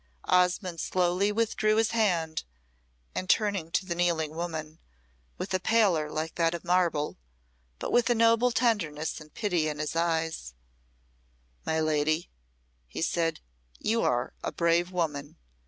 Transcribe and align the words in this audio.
Osmonde 0.27 0.79
slowly 0.79 1.31
withdrew 1.31 1.75
his 1.75 1.91
hand, 1.91 2.43
and 3.13 3.29
turning 3.29 3.69
to 3.69 3.85
the 3.85 3.93
kneeling 3.93 4.31
woman 4.31 4.79
with 5.37 5.53
a 5.53 5.59
pallor 5.59 6.09
like 6.09 6.33
that 6.33 6.55
of 6.55 6.63
marble, 6.65 7.19
but 7.77 7.91
with 7.91 8.09
a 8.09 8.15
noble 8.15 8.49
tenderness 8.51 9.21
and 9.21 9.35
pity 9.35 9.69
in 9.69 9.77
his 9.77 9.95
eyes 9.95 10.55
"My 11.67 11.79
lady," 11.79 12.31
he 12.87 13.03
said, 13.03 13.41
"you 13.77 14.01
are 14.01 14.33
a 14.43 14.51
brave 14.51 14.91
woman. 14.91 15.37